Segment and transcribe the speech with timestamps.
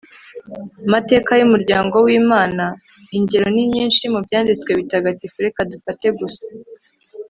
[0.93, 2.65] mateka y'umuryango w'imana.
[3.17, 6.45] ingero ni nyinshi mu byanditswe bitagatifu, reka dufate gusa